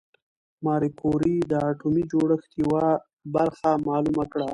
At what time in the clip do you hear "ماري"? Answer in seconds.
0.65-0.89